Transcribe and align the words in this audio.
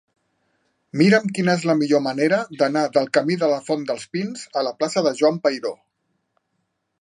Mira'm 1.01 1.27
quina 1.37 1.53
és 1.59 1.65
la 1.71 1.75
millor 1.81 2.01
manera 2.05 2.39
d'anar 2.61 2.83
del 2.95 3.11
camí 3.19 3.37
de 3.43 3.51
la 3.53 3.59
Font 3.69 3.85
dels 3.91 4.09
Pins 4.17 4.49
a 4.63 4.65
la 4.69 4.73
plaça 4.81 5.05
de 5.09 5.13
Joan 5.21 5.39
Peiró. 5.45 5.75